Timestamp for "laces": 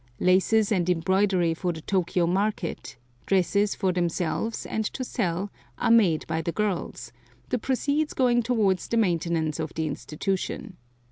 0.19-0.71